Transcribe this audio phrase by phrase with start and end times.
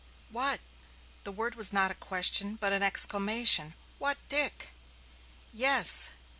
[0.31, 0.61] "What!"
[1.25, 3.75] The word was not a question, but an exclamation.
[3.99, 4.69] "What Dick!"
[5.53, 6.09] "Yes yes.